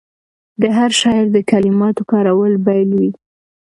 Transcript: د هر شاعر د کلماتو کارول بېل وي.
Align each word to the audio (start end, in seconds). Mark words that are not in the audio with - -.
د 0.61 0.63
هر 0.77 0.91
شاعر 0.99 1.25
د 1.31 1.37
کلماتو 1.51 2.01
کارول 2.11 2.53
بېل 2.65 2.89
وي. 2.99 3.11